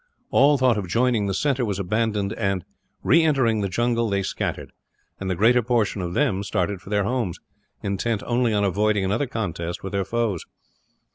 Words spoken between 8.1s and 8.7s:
only on